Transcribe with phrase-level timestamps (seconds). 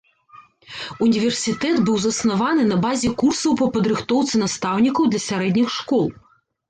[1.07, 6.05] Універсітэт быў заснаваны на базе курсаў па падрыхтоўцы настаўнікаў для сярэдніх школ.